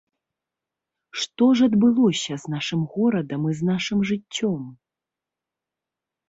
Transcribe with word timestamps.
Што 1.23 1.45
ж 1.59 1.67
адбылося 1.71 2.33
з 2.43 2.53
нашым 2.53 2.81
горадам 2.95 3.41
і 3.51 3.53
з 3.61 3.69
нашым 3.69 3.99
жыццём? 4.13 4.63